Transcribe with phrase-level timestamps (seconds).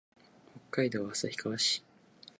[0.71, 1.83] 北海道旭川市